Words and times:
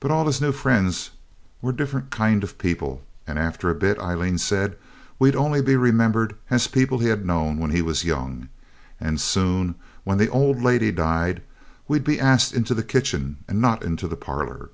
But 0.00 0.10
all 0.10 0.24
his 0.26 0.40
new 0.40 0.50
friends 0.50 1.10
were 1.60 1.72
different 1.74 2.08
kind 2.08 2.42
of 2.42 2.56
people, 2.56 3.02
and 3.26 3.38
after 3.38 3.68
a 3.68 3.74
bit, 3.74 3.98
Aileen 3.98 4.38
said, 4.38 4.78
we'd 5.18 5.36
only 5.36 5.60
be 5.60 5.76
remembered 5.76 6.34
as 6.48 6.66
people 6.66 7.00
he'd 7.00 7.26
known 7.26 7.58
when 7.58 7.70
he 7.70 7.82
was 7.82 8.02
young, 8.02 8.48
and 8.98 9.20
soon, 9.20 9.74
when 10.04 10.16
the 10.16 10.30
old 10.30 10.62
lady 10.62 10.90
died, 10.90 11.42
we'd 11.86 12.02
be 12.02 12.18
asked 12.18 12.54
into 12.54 12.72
the 12.72 12.82
kitchen 12.82 13.44
and 13.46 13.60
not 13.60 13.82
into 13.84 14.08
the 14.08 14.16
parlour. 14.16 14.70